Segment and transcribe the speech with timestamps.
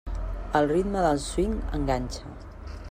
[0.59, 2.37] El ritme del swing enganxa.